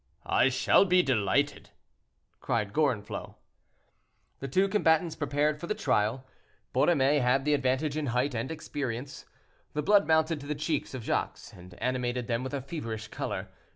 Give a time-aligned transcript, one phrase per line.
[0.25, 1.69] "I shall be delighted,"
[2.39, 3.35] cried Gorenflot.
[4.39, 6.25] The two combatants prepared for the trial.
[6.73, 9.25] Borromée had the advantage in height and experience.
[9.73, 13.49] The blood mounted to the cheeks of Jacques and animated them with a feverish color.